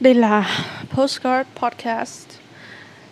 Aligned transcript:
Đây 0.00 0.14
là 0.14 0.64
Postcard 0.94 1.48
Podcast. 1.62 2.26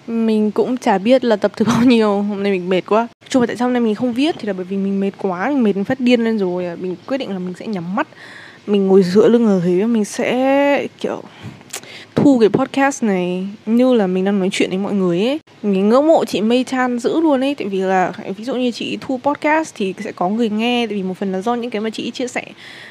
Mình 0.07 0.51
cũng 0.51 0.77
chả 0.77 0.99
biết 0.99 1.25
là 1.25 1.37
tập 1.37 1.53
thứ 1.57 1.65
bao 1.65 1.83
nhiêu, 1.85 2.23
Hôm 2.23 2.43
nay 2.43 2.53
mình 2.53 2.69
mệt 2.69 2.81
quá. 2.87 3.09
Chung 3.29 3.43
là 3.43 3.47
tại 3.47 3.57
sao 3.57 3.69
hôm 3.69 3.73
nay 3.73 3.81
mình 3.81 3.95
không 3.95 4.13
viết? 4.13 4.35
Thì 4.39 4.47
là 4.47 4.53
bởi 4.53 4.65
vì 4.65 4.77
mình 4.77 5.01
mệt 5.01 5.11
quá, 5.19 5.49
Mình 5.49 5.63
mệt 5.63 5.77
mình 5.77 5.85
phát 5.85 6.01
điên 6.01 6.25
lên 6.25 6.39
rồi. 6.39 6.77
Mình 6.77 6.97
quyết 7.07 7.19
định 7.19 7.31
là 7.31 7.39
mình 7.39 7.55
sẽ 7.59 7.67
nhắm 7.67 7.95
mắt, 7.95 8.09
Mình 8.67 8.87
ngồi 8.87 9.03
dựa 9.03 9.29
lưng 9.29 9.47
ở 9.47 9.61
ghế, 9.61 9.87
Mình 9.87 10.05
sẽ, 10.05 10.87
kiểu 11.01 11.23
thu 12.23 12.39
cái 12.39 12.49
podcast 12.49 13.03
này 13.03 13.47
như 13.67 13.95
là 13.95 14.07
mình 14.07 14.25
đang 14.25 14.39
nói 14.39 14.49
chuyện 14.53 14.71
với 14.71 14.79
mọi 14.79 14.93
người 14.93 15.27
ấy. 15.27 15.41
Mình 15.63 15.89
ngưỡng 15.89 16.07
mộ 16.07 16.25
chị 16.25 16.41
Mây 16.41 16.65
Chan 16.65 16.99
dữ 16.99 17.21
luôn 17.21 17.45
ấy, 17.45 17.55
tại 17.55 17.69
vì 17.69 17.81
là, 17.81 18.13
ví 18.37 18.45
dụ 18.45 18.55
như 18.55 18.71
chị 18.71 18.99
thu 19.01 19.21
podcast 19.23 19.75
thì 19.77 19.95
sẽ 19.99 20.13
có 20.13 20.29
người 20.29 20.49
nghe, 20.49 20.87
tại 20.87 20.97
vì 20.97 21.03
một 21.03 21.19
phần 21.19 21.33
là 21.33 21.41
do 21.41 21.55
những 21.55 21.71
cái 21.71 21.81
mà 21.81 21.91
chị 21.91 22.11
chia 22.11 22.29
sẻ. 22.29 22.43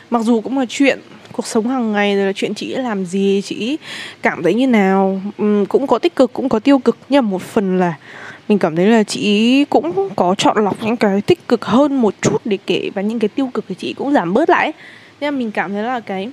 Mặc 0.10 0.22
dù 0.24 0.42
cũng 0.42 0.58
là 0.60 0.66
chuyện, 0.70 1.00
cuộc 1.32 1.48
sống 1.48 1.68
hàng 1.68 1.92
ngày 1.92 2.16
rồi 2.16 2.26
là 2.26 2.34
chuyện 2.36 2.54
chị 2.54 2.76
làm 2.76 3.06
gì, 3.06 3.42
chị 3.46 3.78
cảm 4.22 4.44
thấy 4.44 4.54
như 4.54 4.68
nào 4.68 5.22
cũng 5.70 5.88
có 5.88 6.00
tích 6.00 6.16
cực, 6.16 6.34
cũng 6.34 6.50
có 6.50 6.60
tiêu 6.60 6.80
cực. 6.80 6.98
Nhưng 7.10 7.26
mà 7.26 7.32
một 7.32 7.42
phần 7.42 7.80
là 7.80 7.94
mình 8.50 8.60
cảm 8.60 8.76
thấy 8.76 8.86
là 8.86 9.04
chị 9.04 9.66
cũng 9.66 10.10
có 10.16 10.36
chọn 10.38 10.64
lọc 10.64 10.84
những 10.84 10.98
cái 10.98 11.22
tích 11.22 11.48
cực 11.48 11.66
hơn 11.66 12.02
một 12.02 12.14
chút 12.22 12.42
để 12.46 12.58
kể, 12.66 12.90
và 12.96 13.02
những 13.02 13.20
cái 13.20 13.30
tiêu 13.30 13.50
cực 13.54 13.66
thì 13.70 13.76
chị 13.78 13.94
cũng 13.94 14.14
giảm 14.14 14.34
bớt 14.34 14.50
lại 14.50 14.72
nên 15.22 15.38
mình 15.38 15.52
cảm 15.52 15.72
thấy 15.72 15.84
là 15.84 16.00
cái 16.00 16.30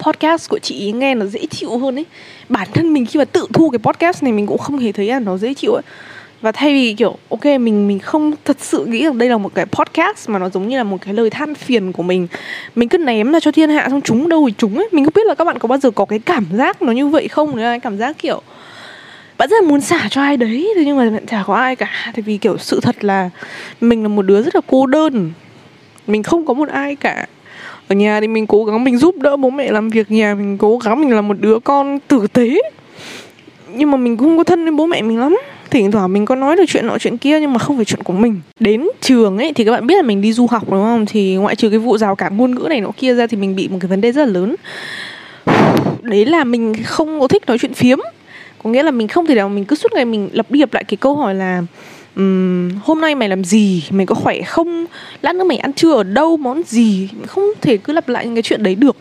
podcast 0.00 0.48
của 0.48 0.58
chị 0.58 0.92
nghe 0.92 1.14
nó 1.14 1.26
dễ 1.26 1.46
chịu 1.50 1.78
hơn 1.78 1.98
ấy. 1.98 2.06
Bản 2.48 2.68
thân 2.74 2.92
mình 2.92 3.06
khi 3.06 3.18
mà 3.18 3.24
tự 3.24 3.46
thu 3.52 3.70
cái 3.70 3.78
podcast 3.78 4.22
này 4.22 4.32
mình 4.32 4.46
cũng 4.46 4.58
không 4.58 4.78
hề 4.78 4.92
thấy 4.92 5.06
là 5.06 5.18
nó 5.18 5.36
dễ 5.36 5.54
chịu 5.54 5.72
ấy. 5.72 5.82
Và 6.40 6.52
thay 6.52 6.72
vì 6.72 6.94
kiểu, 6.94 7.16
ok, 7.28 7.44
mình 7.44 7.88
mình 7.88 7.98
không 7.98 8.32
thật 8.44 8.56
sự 8.60 8.84
nghĩ 8.84 9.04
rằng 9.04 9.18
đây 9.18 9.28
là 9.28 9.38
một 9.38 9.54
cái 9.54 9.66
podcast 9.66 10.28
mà 10.28 10.38
nó 10.38 10.48
giống 10.48 10.68
như 10.68 10.76
là 10.76 10.84
một 10.84 10.96
cái 11.00 11.14
lời 11.14 11.30
than 11.30 11.54
phiền 11.54 11.92
của 11.92 12.02
mình. 12.02 12.26
Mình 12.74 12.88
cứ 12.88 12.98
ném 12.98 13.32
ra 13.32 13.40
cho 13.40 13.52
thiên 13.52 13.70
hạ 13.70 13.86
xong 13.90 14.00
chúng 14.00 14.28
đâu 14.28 14.44
thì 14.48 14.54
chúng 14.58 14.76
ấy. 14.76 14.88
Mình 14.92 15.04
không 15.04 15.12
biết 15.14 15.26
là 15.26 15.34
các 15.34 15.44
bạn 15.44 15.58
có 15.58 15.68
bao 15.68 15.78
giờ 15.78 15.90
có 15.90 16.04
cái 16.04 16.18
cảm 16.18 16.46
giác 16.52 16.82
nó 16.82 16.92
như 16.92 17.08
vậy 17.08 17.28
không? 17.28 17.56
Đấy 17.56 17.64
là 17.64 17.78
cảm 17.78 17.98
giác 17.98 18.18
kiểu, 18.18 18.42
bạn 19.38 19.48
rất 19.48 19.62
là 19.62 19.68
muốn 19.68 19.80
xả 19.80 20.08
cho 20.10 20.22
ai 20.22 20.36
đấy, 20.36 20.72
thế 20.76 20.84
nhưng 20.84 20.96
mà 20.96 21.10
chả 21.26 21.42
có 21.46 21.54
ai 21.54 21.76
cả. 21.76 21.90
Tại 22.14 22.22
vì 22.22 22.38
kiểu 22.38 22.58
sự 22.58 22.80
thật 22.80 23.04
là 23.04 23.30
mình 23.80 24.02
là 24.02 24.08
một 24.08 24.22
đứa 24.22 24.42
rất 24.42 24.54
là 24.54 24.60
cô 24.66 24.86
đơn. 24.86 25.32
Mình 26.06 26.22
không 26.22 26.46
có 26.46 26.54
một 26.54 26.68
ai 26.68 26.96
cả 26.96 27.26
ở 27.90 27.94
nhà 27.96 28.20
thì 28.20 28.28
mình 28.28 28.46
cố 28.46 28.64
gắng 28.64 28.84
mình 28.84 28.98
giúp 28.98 29.16
đỡ 29.18 29.36
bố 29.36 29.50
mẹ 29.50 29.72
làm 29.72 29.88
việc, 29.88 30.10
nhà 30.10 30.34
mình 30.34 30.58
cố 30.58 30.78
gắng 30.78 31.00
mình 31.00 31.10
là 31.10 31.20
một 31.20 31.36
đứa 31.40 31.58
con 31.58 31.98
tử 32.08 32.26
tế. 32.32 32.62
Nhưng 33.74 33.90
mà 33.90 33.96
mình 33.96 34.16
cũng 34.16 34.28
không 34.28 34.36
có 34.36 34.44
thân 34.44 34.64
với 34.64 34.72
bố 34.72 34.86
mẹ 34.86 35.02
mình 35.02 35.18
lắm. 35.18 35.38
Thỉnh 35.70 35.90
thoảng 35.90 36.12
mình 36.12 36.26
có 36.26 36.34
nói 36.34 36.56
được 36.56 36.64
chuyện 36.68 36.86
nọ 36.86 36.98
chuyện 36.98 37.18
kia 37.18 37.40
nhưng 37.40 37.52
mà 37.52 37.58
không 37.58 37.76
phải 37.76 37.84
chuyện 37.84 38.02
của 38.02 38.12
mình. 38.12 38.40
Đến 38.60 38.88
trường 39.00 39.38
ấy 39.38 39.52
thì 39.52 39.64
các 39.64 39.70
bạn 39.70 39.86
biết 39.86 39.94
là 39.94 40.02
mình 40.02 40.20
đi 40.20 40.32
du 40.32 40.46
học 40.46 40.70
đúng 40.70 40.82
không? 40.82 41.06
Thì 41.06 41.36
ngoại 41.36 41.56
trừ 41.56 41.70
cái 41.70 41.78
vụ 41.78 41.98
rào 41.98 42.14
cản 42.14 42.36
ngôn 42.36 42.54
ngữ 42.54 42.66
này 42.68 42.80
nọ 42.80 42.90
kia 42.96 43.14
ra 43.14 43.26
thì 43.26 43.36
mình 43.36 43.56
bị 43.56 43.68
một 43.68 43.78
cái 43.80 43.88
vấn 43.88 44.00
đề 44.00 44.12
rất 44.12 44.26
là 44.26 44.32
lớn. 44.32 44.56
Đấy 46.02 46.26
là 46.26 46.44
mình 46.44 46.74
không 46.84 47.20
có 47.20 47.28
thích 47.28 47.42
nói 47.46 47.58
chuyện 47.58 47.74
phiếm. 47.74 47.98
Có 48.62 48.70
nghĩa 48.70 48.82
là 48.82 48.90
mình 48.90 49.08
không 49.08 49.26
thể 49.26 49.34
nào 49.34 49.48
mình 49.48 49.64
cứ 49.64 49.76
suốt 49.76 49.92
ngày 49.92 50.04
mình 50.04 50.28
lặp 50.32 50.50
đi 50.50 50.60
lặp 50.60 50.74
lại 50.74 50.84
cái 50.84 50.96
câu 50.96 51.14
hỏi 51.14 51.34
là 51.34 51.62
um, 52.20 52.80
hôm 52.84 53.00
nay 53.00 53.14
mày 53.14 53.28
làm 53.28 53.44
gì? 53.44 53.84
Mày 53.90 54.06
có 54.06 54.14
khỏe 54.14 54.42
không? 54.42 54.86
Lát 55.22 55.34
nữa 55.34 55.44
mày 55.44 55.58
ăn 55.58 55.72
trưa 55.72 55.92
ở 55.92 56.02
đâu? 56.02 56.36
Món 56.36 56.62
gì? 56.66 57.08
Mình 57.12 57.26
không 57.26 57.44
thể 57.60 57.76
cứ 57.76 57.92
lặp 57.92 58.08
lại 58.08 58.24
những 58.24 58.34
cái 58.34 58.42
chuyện 58.42 58.62
đấy 58.62 58.74
được. 58.74 58.96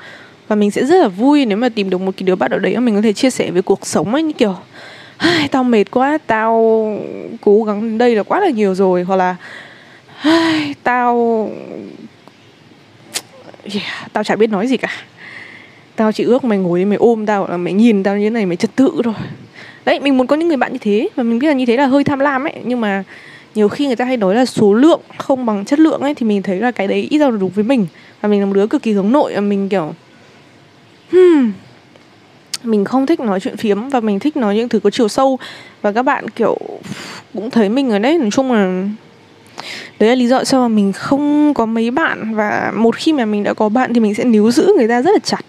Và 0.47 0.55
mình 0.55 0.71
sẽ 0.71 0.85
rất 0.85 0.95
là 1.01 1.07
vui 1.07 1.45
nếu 1.45 1.57
mà 1.57 1.69
tìm 1.69 1.89
được 1.89 2.01
một 2.01 2.11
cái 2.17 2.23
đứa 2.23 2.35
bạn 2.35 2.51
ở 2.51 2.59
đấy 2.59 2.73
mà 2.75 2.79
mình 2.79 2.95
có 2.95 3.01
thể 3.01 3.13
chia 3.13 3.29
sẻ 3.29 3.51
về 3.51 3.61
cuộc 3.61 3.87
sống 3.87 4.13
ấy 4.13 4.23
như 4.23 4.33
kiểu 4.33 4.55
tao 5.51 5.63
mệt 5.63 5.91
quá 5.91 6.17
tao 6.27 6.53
cố 7.41 7.63
gắng 7.63 7.81
đến 7.81 7.97
đây 7.97 8.15
là 8.15 8.23
quá 8.23 8.39
là 8.39 8.49
nhiều 8.49 8.75
rồi. 8.75 9.03
Hoặc 9.03 9.15
là 9.15 9.35
tao 10.83 11.49
yeah, 13.73 14.13
tao 14.13 14.23
chả 14.23 14.35
biết 14.35 14.49
nói 14.49 14.67
gì 14.67 14.77
cả. 14.77 14.91
Tao 15.95 16.11
chỉ 16.11 16.23
ước 16.23 16.43
mày 16.43 16.57
ngồi 16.57 16.85
mày 16.85 16.97
ôm 16.97 17.25
tao 17.25 17.47
là 17.47 17.57
mày 17.57 17.73
nhìn 17.73 18.03
tao 18.03 18.17
như 18.17 18.25
thế 18.25 18.29
này 18.29 18.45
mày 18.45 18.57
trật 18.57 18.75
tự 18.75 19.01
rồi 19.03 19.13
đấy 19.85 19.99
mình 19.99 20.17
muốn 20.17 20.27
có 20.27 20.35
những 20.35 20.47
người 20.47 20.57
bạn 20.57 20.73
như 20.73 20.79
thế 20.81 21.09
và 21.15 21.23
mình 21.23 21.39
biết 21.39 21.47
là 21.47 21.53
như 21.53 21.65
thế 21.65 21.77
là 21.77 21.85
hơi 21.85 22.03
tham 22.03 22.19
lam 22.19 22.43
ấy. 22.43 22.53
Nhưng 22.63 22.81
mà 22.81 23.03
nhiều 23.55 23.69
khi 23.69 23.88
người 23.88 23.95
ta 23.95 24.05
hay 24.05 24.17
nói 24.17 24.35
là 24.35 24.45
số 24.45 24.73
lượng 24.73 25.02
không 25.17 25.45
bằng 25.45 25.65
chất 25.65 25.80
lượng 25.80 26.02
ấy 26.02 26.15
thì 26.15 26.25
mình 26.25 26.42
thấy 26.42 26.59
là 26.59 26.71
cái 26.71 26.87
đấy 26.87 27.08
ít 27.09 27.17
ra 27.17 27.30
là 27.30 27.37
đúng 27.37 27.49
với 27.49 27.64
mình. 27.64 27.87
Và 28.21 28.30
mình 28.30 28.39
là 28.39 28.45
một 28.45 28.53
đứa 28.53 28.67
cực 28.67 28.83
kỳ 28.83 28.92
hướng 28.92 29.11
nội 29.11 29.33
và 29.36 29.42
mình 29.42 29.70
kiểu 29.70 29.93
hmm, 31.11 31.52
mình 32.64 32.86
không 32.86 33.05
thích 33.05 33.20
nói 33.20 33.39
chuyện 33.39 33.58
phiếm 33.58 33.89
và 33.89 33.99
mình 33.99 34.20
thích 34.20 34.37
nói 34.37 34.55
những 34.55 34.70
thứ 34.70 34.80
có 34.80 34.89
chiều 34.89 35.08
sâu. 35.08 35.39
Và 35.81 35.91
các 35.91 36.03
bạn 36.03 36.30
kiểu 36.30 36.58
cũng 37.33 37.49
thấy 37.49 37.70
mình 37.70 37.89
ở 37.89 37.99
đấy. 37.99 38.17
Nói 38.17 38.30
chung 38.31 38.52
là 38.52 38.83
đấy 39.99 40.09
là 40.09 40.15
lý 40.15 40.27
do 40.27 40.43
sao 40.43 40.61
mà 40.61 40.67
mình 40.67 40.93
không 40.93 41.53
có 41.53 41.65
mấy 41.65 41.91
bạn. 41.91 42.36
Và 42.36 42.71
một 42.76 42.95
khi 42.95 43.14
mà 43.14 43.26
mình 43.26 43.43
đã 43.43 43.53
có 43.53 43.70
bạn 43.70 43.93
thì 43.93 43.99
mình 43.99 44.15
sẽ 44.15 44.23
níu 44.23 44.52
giữ 44.52 44.73
người 44.77 44.87
ta 44.87 45.02
rất 45.02 45.11
là 45.11 45.20
chặt 45.23 45.41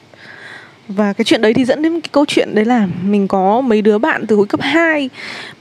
và 0.96 1.12
cái 1.12 1.24
chuyện 1.24 1.42
đấy 1.42 1.54
thì 1.54 1.64
dẫn 1.64 1.82
đến 1.82 2.00
cái 2.00 2.08
câu 2.12 2.24
chuyện 2.26 2.54
đấy 2.54 2.64
là 2.64 2.88
mình 3.04 3.28
có 3.28 3.60
mấy 3.60 3.82
đứa 3.82 3.98
bạn 3.98 4.26
từ 4.26 4.36
hồi 4.36 4.46
cấp 4.46 4.60
2 4.60 5.10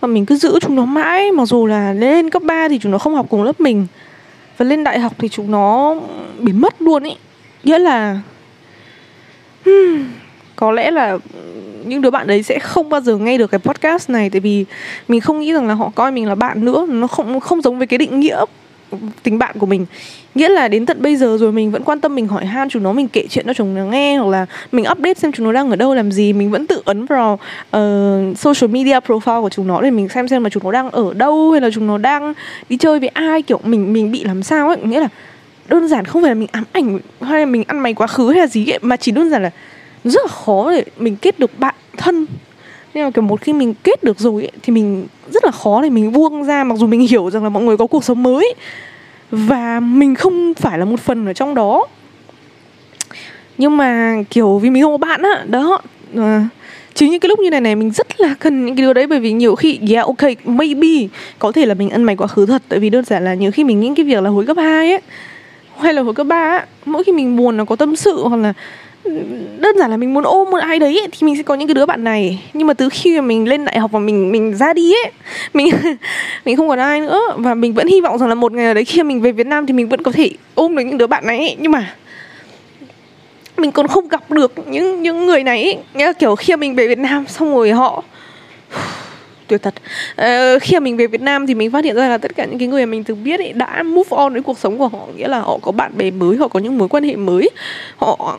mà 0.01 0.07
mình 0.07 0.25
cứ 0.25 0.35
giữ 0.35 0.59
chúng 0.61 0.75
nó 0.75 0.85
mãi 0.85 1.31
mặc 1.31 1.45
dù 1.45 1.65
là 1.65 1.93
lên 1.93 2.29
cấp 2.29 2.43
3 2.43 2.67
thì 2.69 2.79
chúng 2.79 2.91
nó 2.91 2.97
không 2.97 3.15
học 3.15 3.25
cùng 3.29 3.43
lớp 3.43 3.59
mình 3.59 3.87
và 4.57 4.65
lên 4.65 4.83
đại 4.83 4.99
học 4.99 5.13
thì 5.17 5.29
chúng 5.29 5.51
nó 5.51 5.95
biến 6.39 6.61
mất 6.61 6.81
luôn 6.81 7.03
ý. 7.03 7.15
Nghĩa 7.63 7.79
là 7.79 8.19
hmm, 9.65 10.05
có 10.55 10.71
lẽ 10.71 10.91
là 10.91 11.17
những 11.85 12.01
đứa 12.01 12.09
bạn 12.09 12.27
đấy 12.27 12.43
sẽ 12.43 12.59
không 12.59 12.89
bao 12.89 13.01
giờ 13.01 13.17
nghe 13.17 13.37
được 13.37 13.51
cái 13.51 13.59
podcast 13.59 14.09
này 14.09 14.29
tại 14.29 14.39
vì 14.39 14.65
mình 15.07 15.21
không 15.21 15.39
nghĩ 15.39 15.53
rằng 15.53 15.67
là 15.67 15.73
họ 15.73 15.91
coi 15.95 16.11
mình 16.11 16.27
là 16.27 16.35
bạn 16.35 16.65
nữa 16.65 16.85
nó 16.89 17.07
không 17.07 17.39
không 17.39 17.61
giống 17.61 17.77
với 17.77 17.87
cái 17.87 17.97
định 17.97 18.19
nghĩa 18.19 18.45
tình 19.23 19.37
bạn 19.39 19.55
của 19.59 19.65
mình. 19.65 19.85
Nghĩa 20.35 20.49
là 20.49 20.67
đến 20.67 20.85
tận 20.85 21.01
bây 21.01 21.15
giờ 21.15 21.37
rồi 21.37 21.51
mình 21.51 21.71
vẫn 21.71 21.83
quan 21.83 21.99
tâm 21.99 22.15
mình 22.15 22.27
hỏi 22.27 22.45
han 22.45 22.69
chúng 22.69 22.83
nó 22.83 22.93
mình 22.93 23.07
kể 23.07 23.27
chuyện 23.29 23.45
cho 23.45 23.53
chúng 23.53 23.75
nó 23.75 23.85
nghe 23.85 24.17
hoặc 24.17 24.29
là 24.29 24.45
mình 24.71 24.85
update 24.91 25.13
xem 25.13 25.31
chúng 25.31 25.45
nó 25.45 25.51
đang 25.51 25.69
ở 25.69 25.75
đâu 25.75 25.95
làm 25.95 26.11
gì. 26.11 26.33
Mình 26.33 26.51
vẫn 26.51 26.67
tự 26.67 26.81
ấn 26.85 27.05
vào 27.05 27.33
uh, 27.77 28.37
social 28.37 28.71
media 28.71 28.99
profile 29.07 29.41
của 29.41 29.49
chúng 29.49 29.67
nó 29.67 29.81
để 29.81 29.91
mình 29.91 30.09
xem 30.09 30.27
xem 30.27 30.43
mà 30.43 30.49
chúng 30.49 30.63
nó 30.63 30.71
đang 30.71 30.89
ở 30.89 31.13
đâu 31.13 31.51
hay 31.51 31.61
là 31.61 31.69
chúng 31.73 31.87
nó 31.87 31.97
đang 31.97 32.33
đi 32.69 32.77
chơi 32.77 32.99
với 32.99 33.09
ai. 33.09 33.41
Kiểu 33.41 33.59
mình 33.63 33.93
mình 33.93 34.11
bị 34.11 34.23
làm 34.23 34.43
sao 34.43 34.67
ấy. 34.67 34.77
Nghĩa 34.83 34.99
là 34.99 35.07
đơn 35.67 35.87
giản 35.87 36.05
không 36.05 36.21
phải 36.21 36.31
là 36.31 36.35
mình 36.35 36.49
ám 36.51 36.63
ảnh 36.71 36.99
hay 37.21 37.39
là 37.39 37.45
mình 37.45 37.63
ăn 37.67 37.79
mày 37.79 37.93
quá 37.93 38.07
khứ 38.07 38.29
hay 38.31 38.39
là 38.39 38.47
gì 38.47 38.69
ấy 38.71 38.79
mà 38.81 38.97
chỉ 38.97 39.11
đơn 39.11 39.29
giản 39.29 39.43
là 39.43 39.51
rất 40.03 40.21
là 40.21 40.27
khó 40.27 40.71
để 40.71 40.83
mình 40.97 41.15
kết 41.15 41.39
được 41.39 41.59
bạn 41.59 41.75
thân 41.97 42.25
nhưng 42.93 43.03
mà 43.03 43.11
kiểu 43.11 43.21
một 43.21 43.41
khi 43.41 43.53
mình 43.53 43.73
kết 43.83 44.03
được 44.03 44.19
rồi 44.19 44.41
ấy, 44.43 44.51
thì 44.63 44.73
mình 44.73 45.07
rất 45.31 45.45
là 45.45 45.51
khó 45.51 45.81
để 45.81 45.89
mình 45.89 46.11
buông 46.11 46.43
ra 46.43 46.63
mặc 46.63 46.75
dù 46.77 46.87
mình 46.87 47.07
hiểu 47.07 47.29
rằng 47.29 47.43
là 47.43 47.49
mọi 47.49 47.63
người 47.63 47.77
có 47.77 47.87
cuộc 47.87 48.03
sống 48.03 48.23
mới. 48.23 48.53
Và 49.31 49.79
mình 49.79 50.15
không 50.15 50.53
phải 50.53 50.79
là 50.79 50.85
một 50.85 50.99
phần 50.99 51.25
ở 51.25 51.33
trong 51.33 51.55
đó. 51.55 51.87
Nhưng 53.57 53.77
mà 53.77 54.15
kiểu 54.29 54.57
vì 54.57 54.69
mình 54.69 54.83
không 54.83 54.93
có 54.93 54.97
bạn 54.97 55.21
á 55.21 55.43
đó. 55.47 55.81
À, 56.15 56.47
chính 56.93 57.11
những 57.11 57.19
cái 57.19 57.29
lúc 57.29 57.39
như 57.39 57.49
này 57.49 57.61
này 57.61 57.75
mình 57.75 57.91
rất 57.91 58.21
là 58.21 58.35
cần 58.39 58.65
những 58.65 58.75
cái 58.75 58.83
điều 58.83 58.93
đấy 58.93 59.07
bởi 59.07 59.19
vì 59.19 59.31
nhiều 59.31 59.55
khi 59.55 59.79
yeah 59.89 60.05
ok 60.05 60.31
maybe 60.45 61.07
có 61.39 61.51
thể 61.51 61.65
là 61.65 61.73
mình 61.73 61.89
ăn 61.89 62.03
mày 62.03 62.15
quá 62.15 62.27
khứ 62.27 62.45
thật 62.45 62.61
tại 62.69 62.79
vì 62.79 62.89
đơn 62.89 63.05
giản 63.05 63.25
là 63.25 63.33
nhiều 63.33 63.51
khi 63.51 63.63
mình 63.63 63.79
nghĩ 63.79 63.91
cái 63.95 64.05
việc 64.05 64.23
là 64.23 64.29
hồi 64.29 64.45
cấp 64.45 64.57
2 64.57 64.91
ấy 64.91 65.01
hay 65.79 65.93
là 65.93 66.01
hồi 66.01 66.13
cấp 66.13 66.27
3 66.27 66.35
á 66.35 66.65
mỗi 66.85 67.03
khi 67.03 67.11
mình 67.11 67.37
buồn 67.37 67.57
nó 67.57 67.65
có 67.65 67.75
tâm 67.75 67.95
sự 67.95 68.27
hoặc 68.27 68.37
là 68.37 68.53
đơn 69.59 69.77
giản 69.77 69.91
là 69.91 69.97
mình 69.97 70.13
muốn 70.13 70.23
ôm 70.23 70.49
một 70.49 70.57
ai 70.57 70.79
đấy 70.79 70.99
ấy, 70.99 71.07
thì 71.11 71.25
mình 71.25 71.37
sẽ 71.37 71.43
có 71.43 71.55
những 71.55 71.67
cái 71.67 71.73
đứa 71.73 71.85
bạn 71.85 72.03
này. 72.03 72.43
Nhưng 72.53 72.67
mà 72.67 72.73
từ 72.73 72.89
khi 72.89 73.15
mà 73.15 73.21
mình 73.21 73.47
lên 73.47 73.65
đại 73.65 73.79
học 73.79 73.91
và 73.91 73.99
mình 73.99 74.31
mình 74.31 74.55
ra 74.55 74.73
đi 74.73 74.93
ấy 74.93 75.11
mình 75.53 75.69
mình 76.45 76.57
không 76.57 76.69
còn 76.69 76.79
ai 76.79 77.01
nữa. 77.01 77.21
Và 77.37 77.53
mình 77.53 77.73
vẫn 77.73 77.87
hy 77.87 78.01
vọng 78.01 78.17
rằng 78.17 78.29
là 78.29 78.35
một 78.35 78.51
ngày 78.51 78.65
nào 78.65 78.73
đấy 78.73 78.85
khi 78.85 79.03
mình 79.03 79.21
về 79.21 79.31
Việt 79.31 79.47
Nam 79.47 79.65
thì 79.65 79.73
mình 79.73 79.89
vẫn 79.89 80.03
có 80.03 80.11
thể 80.11 80.31
ôm 80.55 80.75
được 80.75 80.83
những 80.83 80.97
đứa 80.97 81.07
bạn 81.07 81.27
này 81.27 81.37
ấy. 81.37 81.55
nhưng 81.59 81.71
mà 81.71 81.95
mình 83.57 83.71
còn 83.71 83.87
không 83.87 84.07
gặp 84.07 84.31
được 84.31 84.53
những 84.67 85.01
những 85.01 85.25
người 85.25 85.43
này 85.43 85.63
ấy. 85.63 85.77
Nghĩa 85.93 86.13
kiểu 86.13 86.35
khi 86.35 86.55
mình 86.55 86.75
về 86.75 86.87
Việt 86.87 86.99
Nam 86.99 87.25
xong 87.27 87.55
rồi 87.55 87.71
họ 87.71 88.03
tuyệt 89.47 89.61
thật. 89.61 89.73
Ờ, 90.15 90.59
khi 90.59 90.75
mà 90.75 90.79
mình 90.79 90.97
về 90.97 91.07
Việt 91.07 91.21
Nam 91.21 91.47
thì 91.47 91.53
mình 91.53 91.71
phát 91.71 91.85
hiện 91.85 91.95
ra 91.95 92.09
là 92.09 92.17
tất 92.17 92.35
cả 92.35 92.45
những 92.45 92.59
cái 92.59 92.67
người 92.67 92.85
mà 92.85 92.89
mình 92.89 93.03
từng 93.03 93.23
biết 93.23 93.39
ấy 93.39 93.53
đã 93.53 93.83
move 93.83 94.09
on 94.09 94.33
với 94.33 94.41
cuộc 94.41 94.59
sống 94.59 94.77
của 94.77 94.87
họ. 94.87 94.99
Nghĩa 95.15 95.27
là 95.27 95.39
họ 95.39 95.59
có 95.61 95.71
bạn 95.71 95.91
bè 95.97 96.11
mới 96.11 96.37
họ 96.37 96.47
có 96.47 96.59
những 96.59 96.77
mối 96.77 96.87
quan 96.87 97.03
hệ 97.03 97.15
mới. 97.15 97.49
Họ 97.97 98.37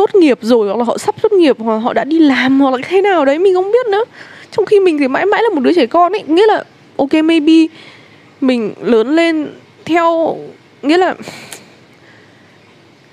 tốt 0.00 0.14
nghiệp 0.14 0.38
rồi 0.42 0.68
hoặc 0.68 0.76
là 0.78 0.84
họ 0.84 0.98
sắp 0.98 1.14
tốt 1.22 1.32
nghiệp 1.32 1.56
hoặc 1.58 1.78
họ 1.78 1.92
đã 1.92 2.04
đi 2.04 2.18
làm 2.18 2.60
hoặc 2.60 2.74
là 2.74 2.78
thế 2.88 3.02
nào 3.02 3.24
đấy 3.24 3.38
mình 3.38 3.54
không 3.54 3.72
biết 3.72 3.86
nữa. 3.92 4.04
Trong 4.50 4.66
khi 4.66 4.80
mình 4.80 4.98
thì 4.98 5.08
mãi 5.08 5.26
mãi 5.26 5.42
là 5.42 5.54
một 5.54 5.60
đứa 5.60 5.72
trẻ 5.72 5.86
con 5.86 6.12
ấy 6.12 6.22
nghĩa 6.26 6.46
là 6.46 6.64
ok 6.96 7.12
maybe 7.12 7.66
mình 8.40 8.72
lớn 8.82 9.16
lên 9.16 9.48
theo 9.84 10.36
nghĩa 10.82 10.96
là 10.96 11.14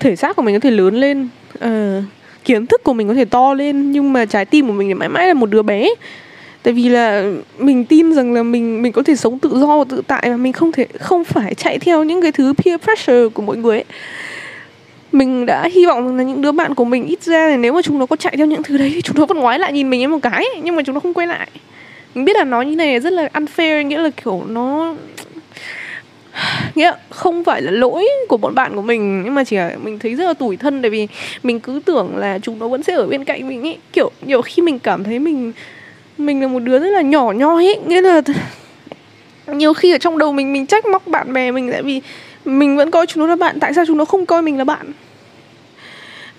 thể 0.00 0.16
xác 0.16 0.36
của 0.36 0.42
mình 0.42 0.54
có 0.54 0.60
thể 0.60 0.70
lớn 0.70 0.94
lên 0.94 1.28
uh, 1.64 2.04
kiến 2.44 2.66
thức 2.66 2.84
của 2.84 2.92
mình 2.92 3.08
có 3.08 3.14
thể 3.14 3.24
to 3.24 3.54
lên 3.54 3.92
nhưng 3.92 4.12
mà 4.12 4.24
trái 4.24 4.44
tim 4.44 4.66
của 4.66 4.72
mình 4.72 4.88
thì 4.88 4.94
mãi 4.94 5.08
mãi 5.08 5.26
là 5.26 5.34
một 5.34 5.50
đứa 5.50 5.62
bé. 5.62 5.88
Tại 6.62 6.74
vì 6.74 6.88
là 6.88 7.30
mình 7.58 7.84
tin 7.84 8.14
rằng 8.14 8.34
là 8.34 8.42
mình 8.42 8.82
mình 8.82 8.92
có 8.92 9.02
thể 9.02 9.16
sống 9.16 9.38
tự 9.38 9.50
do 9.58 9.78
và 9.78 9.84
tự 9.88 10.02
tại 10.06 10.22
mà 10.26 10.36
mình 10.36 10.52
không 10.52 10.72
thể 10.72 10.86
không 11.00 11.24
phải 11.24 11.54
chạy 11.54 11.78
theo 11.78 12.04
những 12.04 12.22
cái 12.22 12.32
thứ 12.32 12.52
peer 12.52 12.80
pressure 12.80 13.28
của 13.34 13.42
mọi 13.42 13.56
người 13.56 13.76
ấy 13.76 13.84
mình 15.12 15.46
đã 15.46 15.68
hy 15.72 15.86
vọng 15.86 16.16
là 16.16 16.22
những 16.22 16.42
đứa 16.42 16.52
bạn 16.52 16.74
của 16.74 16.84
mình 16.84 17.06
ít 17.06 17.22
ra 17.22 17.46
là 17.46 17.56
nếu 17.56 17.72
mà 17.72 17.82
chúng 17.82 17.98
nó 17.98 18.06
có 18.06 18.16
chạy 18.16 18.36
theo 18.36 18.46
những 18.46 18.62
thứ 18.62 18.78
đấy 18.78 18.90
thì 18.94 19.02
chúng 19.02 19.18
nó 19.18 19.26
vẫn 19.26 19.38
ngoái 19.38 19.58
lại 19.58 19.72
nhìn 19.72 19.90
mình 19.90 20.10
một 20.10 20.18
cái, 20.22 20.44
nhưng 20.62 20.76
mà 20.76 20.82
chúng 20.82 20.94
nó 20.94 21.00
không 21.00 21.14
quay 21.14 21.26
lại. 21.26 21.48
Mình 22.14 22.24
biết 22.24 22.36
là 22.36 22.44
nói 22.44 22.66
như 22.66 22.76
này 22.76 23.00
rất 23.00 23.12
là 23.12 23.28
unfair, 23.32 23.82
nghĩa 23.82 23.98
là 23.98 24.10
kiểu 24.24 24.42
nó, 24.48 24.94
nghĩa 26.74 26.92
không 27.10 27.44
phải 27.44 27.62
là 27.62 27.70
lỗi 27.70 28.08
của 28.28 28.36
bọn 28.36 28.54
bạn 28.54 28.74
của 28.74 28.82
mình, 28.82 29.22
nhưng 29.24 29.34
mà 29.34 29.44
chỉ 29.44 29.56
là 29.56 29.76
mình 29.82 29.98
thấy 29.98 30.14
rất 30.14 30.24
là 30.24 30.34
tủi 30.34 30.56
thân 30.56 30.82
tại 30.82 30.90
vì 30.90 31.08
mình 31.42 31.60
cứ 31.60 31.80
tưởng 31.84 32.16
là 32.16 32.38
chúng 32.38 32.58
nó 32.58 32.68
vẫn 32.68 32.82
sẽ 32.82 32.94
ở 32.94 33.06
bên 33.06 33.24
cạnh 33.24 33.48
mình 33.48 33.62
ấy 33.62 33.78
kiểu, 33.92 34.10
nhiều 34.22 34.42
khi 34.42 34.62
mình 34.62 34.78
cảm 34.78 35.04
thấy 35.04 35.18
mình 35.18 35.52
mình 36.18 36.40
là 36.42 36.48
một 36.48 36.58
đứa 36.58 36.78
rất 36.78 36.90
là 36.90 37.00
nhỏ 37.00 37.32
nhoi 37.32 37.66
ấy 37.66 37.78
nghĩa 37.86 38.00
là 38.00 38.22
nhiều 39.46 39.74
khi 39.74 39.92
ở 39.92 39.98
trong 39.98 40.18
đầu 40.18 40.32
mình 40.32 40.52
mình 40.52 40.66
trách 40.66 40.86
móc 40.86 41.06
bạn 41.06 41.32
bè 41.32 41.50
mình 41.50 41.70
tại 41.72 41.82
vì 41.82 42.00
mình 42.48 42.76
vẫn 42.76 42.90
coi 42.90 43.06
chúng 43.06 43.20
nó 43.20 43.26
là 43.26 43.36
bạn 43.36 43.60
tại 43.60 43.74
sao 43.74 43.84
chúng 43.86 43.96
nó 43.96 44.04
không 44.04 44.26
coi 44.26 44.42
mình 44.42 44.58
là 44.58 44.64
bạn? 44.64 44.92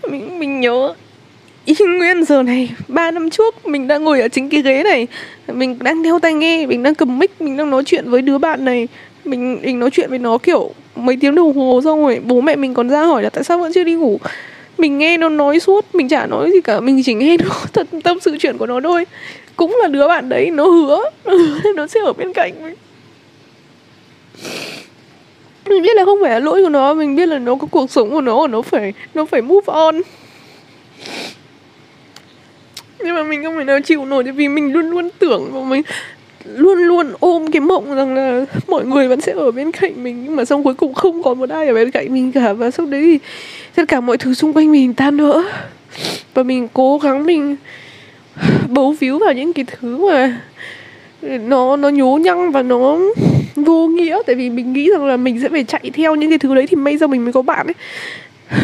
Mình 0.09 0.39
mình 0.39 0.59
nhớ 0.59 0.93
y 1.65 1.75
nguyên 1.79 2.23
giờ 2.23 2.43
này 2.43 2.69
ba 2.87 3.11
năm 3.11 3.29
trước 3.29 3.65
mình 3.65 3.87
đang 3.87 4.03
ngồi 4.03 4.21
ở 4.21 4.27
chính 4.27 4.49
cái 4.49 4.61
ghế 4.61 4.83
này. 4.83 5.07
Mình 5.47 5.77
đang 5.79 6.03
đeo 6.03 6.19
tai 6.19 6.33
nghe 6.33 6.65
mình 6.65 6.83
đang 6.83 6.95
cầm 6.95 7.19
mic 7.19 7.41
mình 7.41 7.57
đang 7.57 7.69
nói 7.69 7.83
chuyện 7.85 8.09
với 8.09 8.21
đứa 8.21 8.37
bạn 8.37 8.65
này. 8.65 8.87
Mình 9.25 9.59
mình 9.63 9.79
nói 9.79 9.89
chuyện 9.89 10.09
với 10.09 10.19
nó 10.19 10.37
kiểu 10.37 10.71
mấy 10.95 11.17
tiếng 11.21 11.35
đồng 11.35 11.57
hồ 11.57 11.81
xong 11.83 12.01
rồi 12.01 12.19
bố 12.25 12.41
mẹ 12.41 12.55
mình 12.55 12.73
còn 12.73 12.89
ra 12.89 13.03
hỏi 13.03 13.23
là 13.23 13.29
tại 13.29 13.43
sao 13.43 13.59
vẫn 13.59 13.73
chưa 13.73 13.83
đi 13.83 13.93
ngủ. 13.93 14.19
Mình 14.77 14.97
nghe 14.97 15.17
nó 15.17 15.29
nói 15.29 15.59
suốt 15.59 15.85
mình 15.93 16.09
chả 16.09 16.25
nói 16.25 16.51
gì 16.51 16.61
cả 16.61 16.79
mình 16.79 17.01
chỉ 17.05 17.13
nghe 17.13 17.37
nó 17.43 17.55
thật 17.73 17.87
tâm 18.03 18.19
sự 18.19 18.37
chuyện 18.39 18.57
của 18.57 18.65
nó 18.65 18.81
thôi. 18.81 19.05
Cũng 19.55 19.77
là 19.81 19.87
đứa 19.87 20.07
bạn 20.07 20.29
đấy 20.29 20.51
nó 20.51 20.63
hứa 20.65 21.01
nó, 21.25 21.33
hứa 21.63 21.73
nó 21.75 21.87
sẽ 21.87 21.99
ở 22.05 22.13
bên 22.13 22.33
cạnh 22.33 22.53
mình 22.63 22.75
mình 25.69 25.81
biết 25.81 25.95
là 25.95 26.05
không 26.05 26.19
phải 26.21 26.31
là 26.31 26.39
lỗi 26.39 26.63
của 26.63 26.69
nó, 26.69 26.93
mình 26.93 27.15
biết 27.15 27.25
là 27.25 27.39
nó 27.39 27.55
có 27.55 27.67
cuộc 27.71 27.91
sống 27.91 28.09
của 28.09 28.21
nó 28.21 28.47
nó 28.47 28.61
phải 28.61 28.93
nó 29.13 29.25
phải 29.25 29.41
move 29.41 29.73
on. 29.73 30.01
Nhưng 32.99 33.15
mà 33.15 33.23
mình 33.23 33.43
không 33.43 33.57
thể 33.57 33.63
nào 33.63 33.79
chịu 33.81 34.05
nổi 34.05 34.23
vì 34.23 34.47
mình 34.47 34.73
luôn 34.73 34.89
luôn 34.89 35.09
tưởng 35.19 35.49
và 35.51 35.61
mình 35.61 35.81
luôn 36.45 36.77
luôn 36.77 37.13
ôm 37.19 37.51
cái 37.51 37.59
mộng 37.59 37.95
rằng 37.95 38.15
là 38.15 38.45
mọi 38.67 38.85
người 38.85 39.07
vẫn 39.07 39.21
sẽ 39.21 39.31
ở 39.31 39.51
bên 39.51 39.71
cạnh 39.71 40.03
mình, 40.03 40.23
nhưng 40.25 40.35
mà 40.35 40.45
xong 40.45 40.63
cuối 40.63 40.73
cùng 40.73 40.93
không 40.93 41.23
còn 41.23 41.39
một 41.39 41.49
ai 41.49 41.67
ở 41.67 41.73
bên 41.73 41.91
cạnh 41.91 42.13
mình 42.13 42.31
cả. 42.31 42.53
Và 42.53 42.71
sau 42.71 42.85
đấy 42.85 43.01
thì 43.01 43.19
tất 43.75 43.83
cả 43.87 44.01
mọi 44.01 44.17
thứ 44.17 44.33
xung 44.33 44.53
quanh 44.53 44.71
mình 44.71 44.93
tan 44.93 45.17
vỡ. 45.17 45.41
Và 46.33 46.43
mình 46.43 46.67
cố 46.73 46.97
gắng 46.97 47.25
mình 47.25 47.55
bấu 48.67 48.95
víu 48.99 49.19
vào 49.19 49.33
những 49.33 49.53
cái 49.53 49.65
thứ 49.65 50.11
mà 50.11 50.41
nó 51.21 51.75
nó 51.75 51.89
nhố 51.89 52.17
nhăng 52.17 52.51
và 52.51 52.61
nó 52.63 52.99
vô 53.55 53.87
nghĩa 53.87 54.19
tại 54.25 54.35
vì 54.35 54.49
mình 54.49 54.73
nghĩ 54.73 54.89
rằng 54.91 55.05
là 55.05 55.17
mình 55.17 55.41
sẽ 55.41 55.49
phải 55.49 55.63
chạy 55.63 55.91
theo 55.93 56.15
những 56.15 56.29
cái 56.29 56.39
thứ 56.39 56.55
đấy 56.55 56.67
thì 56.67 56.75
may 56.75 56.97
ra 56.97 57.07
mình 57.07 57.23
mới 57.23 57.33
có 57.33 57.41
bạn 57.41 57.67
ấy. 57.67 57.75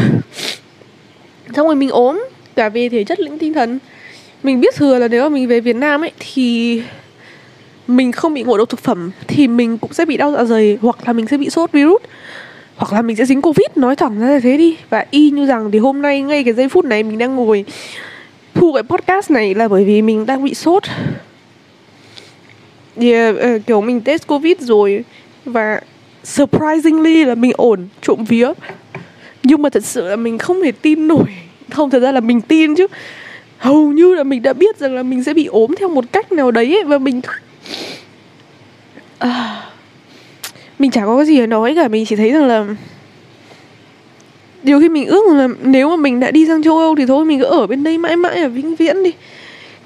Xong 1.55 1.67
rồi 1.67 1.75
mình 1.75 1.89
ốm 1.89 2.25
cả 2.55 2.69
về 2.69 2.89
thể 2.89 3.03
chất 3.03 3.19
lẫn 3.19 3.37
tinh 3.37 3.53
thần. 3.53 3.79
Mình 4.43 4.59
biết 4.59 4.75
thừa 4.75 4.99
là 4.99 5.07
nếu 5.07 5.23
mà 5.23 5.29
mình 5.29 5.47
về 5.47 5.59
Việt 5.59 5.75
Nam 5.75 6.03
ấy 6.03 6.11
thì 6.19 6.81
mình 7.87 8.11
không 8.11 8.33
bị 8.33 8.43
ngộ 8.43 8.57
độc 8.57 8.69
thực 8.69 8.79
phẩm 8.79 9.11
thì 9.27 9.47
mình 9.47 9.77
cũng 9.77 9.93
sẽ 9.93 10.05
bị 10.05 10.17
đau 10.17 10.31
dạ 10.31 10.43
dày 10.43 10.77
hoặc 10.81 10.97
là 11.07 11.13
mình 11.13 11.27
sẽ 11.27 11.37
bị 11.37 11.49
sốt 11.49 11.71
virus 11.71 12.01
hoặc 12.75 12.93
là 12.93 13.01
mình 13.01 13.15
sẽ 13.15 13.25
dính 13.25 13.41
covid. 13.41 13.67
Nói 13.75 13.95
thẳng 13.95 14.19
ra 14.19 14.27
là 14.27 14.39
thế 14.39 14.57
đi. 14.57 14.77
Và 14.89 15.05
y 15.11 15.29
như 15.29 15.45
rằng 15.45 15.71
thì 15.71 15.79
hôm 15.79 16.01
nay 16.01 16.21
ngay 16.21 16.43
cái 16.43 16.53
giây 16.53 16.69
phút 16.69 16.85
này 16.85 17.03
mình 17.03 17.17
đang 17.17 17.35
ngồi 17.35 17.65
thu 18.53 18.73
cái 18.73 18.83
podcast 18.83 19.31
này 19.31 19.55
là 19.55 19.67
bởi 19.67 19.83
vì 19.83 20.01
mình 20.01 20.25
đang 20.25 20.43
bị 20.43 20.53
sốt 20.53 20.83
yeah, 23.01 23.35
uh, 23.35 23.41
ờ, 23.41 23.51
ờ, 23.51 23.59
kiểu 23.67 23.81
mình 23.81 24.01
test 24.01 24.27
covid 24.27 24.57
rồi 24.59 25.03
và 25.45 25.81
surprisingly 26.23 27.25
là 27.25 27.35
mình 27.35 27.51
ổn 27.57 27.87
trộm 28.01 28.23
vía. 28.23 28.51
Nhưng 29.43 29.61
mà 29.61 29.69
thật 29.69 29.85
sự 29.85 30.07
là 30.07 30.15
mình 30.15 30.37
không 30.37 30.61
thể 30.63 30.71
tin 30.71 31.07
nổi. 31.07 31.25
Không 31.71 31.89
thật 31.89 31.99
ra 31.99 32.11
là 32.11 32.19
mình 32.19 32.41
tin 32.41 32.75
chứ. 32.75 32.87
Hầu 33.57 33.91
như 33.91 34.15
là 34.15 34.23
mình 34.23 34.41
đã 34.41 34.53
biết 34.53 34.77
rằng 34.77 34.95
là 34.95 35.03
mình 35.03 35.23
sẽ 35.23 35.33
bị 35.33 35.45
ốm 35.45 35.75
theo 35.79 35.89
một 35.89 36.05
cách 36.11 36.31
nào 36.31 36.51
đấy 36.51 36.75
ấy, 36.75 36.83
và 36.83 36.97
mình 36.97 37.21
à, 39.19 39.63
mình 40.79 40.91
chả 40.91 41.05
có 41.05 41.17
cái 41.17 41.25
gì 41.25 41.37
để 41.37 41.47
nói 41.47 41.75
cả. 41.75 41.87
Mình 41.87 42.05
chỉ 42.05 42.15
thấy 42.15 42.31
rằng 42.31 42.45
là 42.45 42.65
điều 44.63 44.79
khi 44.79 44.89
mình 44.89 45.05
ước 45.05 45.35
là 45.35 45.47
nếu 45.63 45.89
mà 45.89 45.95
mình 45.95 46.19
đã 46.19 46.31
đi 46.31 46.45
sang 46.47 46.63
châu 46.63 46.77
Âu 46.77 46.95
thì 46.95 47.05
thôi 47.05 47.25
mình 47.25 47.39
cứ 47.39 47.45
ở 47.45 47.67
bên 47.67 47.83
đây 47.83 47.97
mãi 47.97 48.15
mãi 48.15 48.41
ở 48.41 48.49
vĩnh 48.49 48.75
viễn 48.75 49.03
đi. 49.03 49.11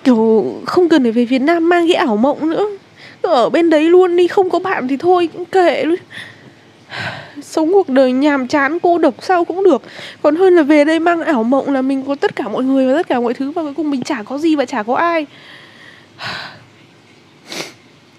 Kiểu 0.04 0.46
không 0.66 0.90
cần 0.90 1.04
phải 1.04 1.12
về 1.12 1.26
Việt 1.26 1.42
Nam 1.42 1.70
mang 1.70 1.88
cái 1.88 1.96
ảo 1.96 2.18
mộng 2.18 2.50
nữa 2.50 2.66
ở 3.22 3.50
bên 3.50 3.70
đấy 3.70 3.84
luôn 3.84 4.16
đi, 4.16 4.28
không 4.28 4.50
có 4.50 4.60
bạn 4.60 4.88
thì 4.88 4.98
thôi, 4.98 5.30
cũng 5.34 5.46
kệ 5.46 5.84
luôn. 5.84 6.00
Sống 7.42 7.72
cuộc 7.72 7.90
đời 7.90 8.12
nhàm 8.12 8.48
chán, 8.48 8.80
cô 8.80 8.98
độc 8.98 9.14
sao 9.22 9.46
cũng 9.46 9.64
được. 9.64 9.82
Còn 10.22 10.36
hơn 10.36 10.56
là 10.56 10.64
về 10.64 10.86
đây 10.86 11.00
mang 11.00 11.24
ảo 11.24 11.44
mộng 11.44 11.74
là 11.74 11.82
mình 11.82 12.04
có 12.08 12.16
tất 12.16 12.36
cả 12.36 12.48
mọi 12.48 12.64
người 12.64 12.88
và 12.88 12.94
tất 12.98 13.08
cả 13.08 13.20
mọi 13.20 13.34
thứ 13.34 13.52
và 13.52 13.62
cuối 13.62 13.74
cùng 13.78 13.92
mình 13.92 14.04
chả 14.04 14.24
có 14.24 14.38
gì 14.38 14.56
và 14.56 14.66
chả 14.66 14.84
có 14.84 14.96
ai. 14.96 15.26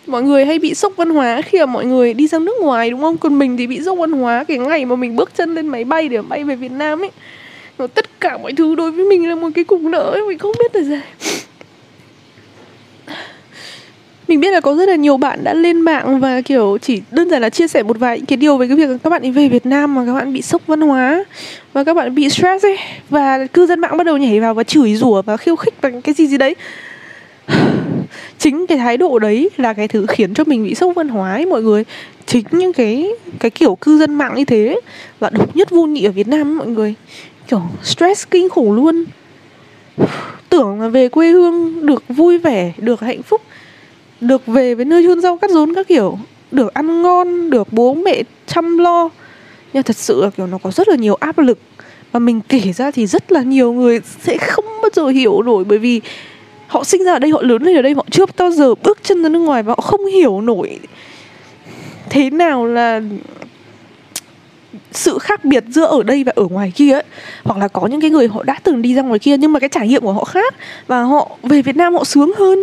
Mọi 0.07 0.23
người 0.23 0.45
hay 0.45 0.59
bị 0.59 0.75
sốc 0.75 0.93
văn 0.97 1.11
hóa 1.11 1.43
khi 1.43 1.59
mà 1.59 1.67
mọi 1.67 1.85
người 1.85 2.15
đi 2.15 2.29
sang 2.29 2.45
nước 2.45 2.61
ngoài, 2.61 2.91
đúng 2.91 3.01
không? 3.01 3.19
Còn 3.19 3.39
mình 3.39 3.57
thì 3.57 3.67
bị 3.67 3.81
sốc 3.85 3.99
văn 3.99 4.13
hóa 4.13 4.45
cái 4.45 4.59
ngày 4.59 4.85
mà 4.85 4.97
mình 4.97 5.17
bước 5.17 5.35
chân 5.37 5.55
lên 5.55 5.69
máy 5.69 5.85
bay 5.85 6.09
để 6.09 6.23
bay 6.23 6.45
về 6.45 6.57
Việt 6.57 6.73
Nam 6.73 7.05
ấy. 7.05 7.11
Nó 7.79 7.87
tất 7.87 8.21
cả 8.21 8.39
mọi 8.39 8.53
thứ 8.53 8.75
đối 8.75 8.91
với 8.91 9.05
mình 9.05 9.29
là 9.29 9.35
một 9.35 9.49
cái 9.55 9.65
cục 9.65 9.81
nợ 9.81 10.11
ấy, 10.11 10.23
mình 10.23 10.39
không 10.39 10.53
biết 10.59 10.77
là 10.77 10.83
gì. 10.83 10.97
Mình 14.31 14.41
biết 14.41 14.51
là 14.51 14.61
có 14.61 14.75
rất 14.75 14.89
là 14.89 14.97
nhiều 14.97 15.17
bạn 15.17 15.45
đã 15.45 15.55
lên 15.55 15.81
mạng 15.81 16.21
và 16.21 16.41
kiểu 16.41 16.79
chỉ 16.83 17.03
đơn 17.11 17.31
giản 17.31 17.43
là 17.43 17.51
chia 17.51 17.69
sẻ 17.69 17.83
một 17.83 17.99
vài 17.99 18.21
cái 18.29 18.37
điều 18.37 18.57
về 18.57 18.69
cái 18.69 18.77
việc 18.77 18.89
các 19.05 19.11
bạn 19.11 19.23
ấy 19.23 19.31
về 19.31 19.49
Việt 19.49 19.67
Nam 19.67 19.95
mà 19.95 20.07
các 20.07 20.15
bạn 20.15 20.33
bị 20.33 20.43
sốc 20.43 20.63
văn 20.67 20.81
hóa 20.81 21.25
và 21.73 21.85
các 21.85 21.95
bạn 21.95 22.15
bị 22.15 22.31
stress 22.31 22.65
ấy. 22.65 22.77
Và 23.09 23.47
cư 23.47 23.67
dân 23.67 23.81
mạng 23.81 23.97
bắt 23.97 24.05
đầu 24.05 24.17
nhảy 24.17 24.41
vào 24.41 24.55
và 24.55 24.63
chửi 24.63 24.95
rủa 24.95 25.23
và 25.23 25.37
khiêu 25.37 25.57
khích 25.57 25.75
bằng 25.83 26.03
cái 26.03 26.15
gì 26.15 26.27
gì 26.27 26.39
đấy. 26.39 26.55
Chính 28.39 28.67
cái 28.67 28.79
thái 28.79 28.97
độ 28.97 29.19
đấy 29.19 29.51
là 29.57 29.73
cái 29.73 29.89
thứ 29.89 30.07
khiến 30.09 30.35
cho 30.35 30.45
mình 30.45 30.65
bị 30.65 30.75
sốc 30.75 30.93
văn 30.97 31.09
hóa 31.09 31.33
ấy 31.33 31.47
mọi 31.47 31.63
người. 31.63 31.85
Chính 32.27 32.45
những 32.51 32.73
cái 32.73 33.09
cái 33.41 33.51
kiểu 33.51 33.75
cư 33.75 33.99
dân 33.99 34.15
mạng 34.15 34.35
như 34.35 34.45
thế 34.45 34.81
là 35.21 35.31
độc 35.31 35.57
nhất 35.57 35.71
vô 35.71 35.87
nhị 35.87 36.05
ở 36.05 36.13
Việt 36.13 36.29
Nam 36.29 36.49
ấy, 36.49 36.55
mọi 36.55 36.67
người. 36.67 36.95
Kiểu 37.49 37.63
stress 37.83 38.27
kinh 38.31 38.49
khủng 38.49 38.73
luôn. 38.73 39.05
Tưởng 40.49 40.81
là 40.81 40.89
về 40.89 41.09
quê 41.09 41.29
hương 41.29 41.87
được 41.87 42.05
vui 42.09 42.39
vẻ 42.39 42.73
được 42.79 43.01
hạnh 43.01 43.23
phúc 43.23 43.41
được 44.21 44.47
về 44.47 44.75
với 44.75 44.85
nơi 44.85 45.05
chôn 45.07 45.21
rau 45.21 45.37
cắt 45.37 45.51
rốn 45.51 45.75
các 45.75 45.89
kiểu, 45.89 46.19
được 46.51 46.75
ăn 46.75 47.03
ngon, 47.03 47.51
được 47.51 47.73
bố 47.73 47.95
mẹ 47.95 48.23
chăm 48.47 48.79
lo. 48.79 49.09
Nhưng 49.73 49.83
thật 49.83 49.97
sự 49.97 50.23
là, 50.23 50.31
kiểu, 50.31 50.47
nó 50.47 50.59
có 50.59 50.71
rất 50.71 50.89
là 50.89 50.97
nhiều 50.97 51.15
áp 51.15 51.39
lực. 51.39 51.59
Và 52.13 52.21
mình 52.21 52.41
kể 52.49 52.73
ra 52.73 52.91
thì 52.91 53.07
rất 53.07 53.33
là 53.33 53.43
nhiều 53.43 53.73
người 53.73 54.01
sẽ 54.21 54.39
không 54.39 54.65
bao 54.83 54.91
giờ 54.93 55.07
hiểu 55.07 55.43
nổi 55.43 55.65
bởi 55.65 55.79
vì 55.79 56.01
họ 56.67 56.85
sinh 56.85 57.05
ra 57.05 57.13
ở 57.13 57.19
đây, 57.19 57.31
họ 57.31 57.43
lớn 57.43 57.63
lên 57.63 57.77
ở 57.77 57.83
đây, 57.83 57.95
họ 57.95 58.07
chưa 58.11 58.25
bao 58.39 58.51
giờ 58.51 58.75
bước 58.75 58.99
chân 59.03 59.23
ra 59.23 59.29
nước 59.29 59.39
ngoài 59.39 59.63
và 59.63 59.73
họ 59.73 59.81
không 59.81 60.07
hiểu 60.07 60.41
nổi 60.41 60.79
thế 62.11 62.31
nào 62.31 62.67
là 62.67 63.01
sự 64.93 65.19
khác 65.19 65.45
biệt 65.45 65.65
giữa 65.69 65.85
ở 65.85 66.03
đây 66.03 66.25
và 66.25 66.33
ở 66.37 66.45
ngoài 66.45 66.73
kia 66.77 66.93
ấy. 66.93 67.05
Hoặc 67.45 67.59
là 67.59 67.69
có 67.69 67.87
những 67.87 68.01
cái 68.01 68.11
người 68.11 68.29
họ 68.29 68.43
đã 68.43 68.59
từng 68.63 68.83
đi 68.83 68.95
ra 68.95 69.03
ngoài 69.03 69.19
kia 69.19 69.37
nhưng 69.37 69.53
mà 69.53 69.61
cái 69.61 69.69
trải 69.69 69.89
nghiệm 69.89 70.03
của 70.03 70.13
họ 70.13 70.25
khác 70.25 70.55
và 70.87 71.03
họ 71.03 71.31
về 71.43 71.63
Việt 71.63 71.77
Nam 71.77 71.95
họ 71.95 72.05
sướng 72.05 72.33
hơn 72.39 72.59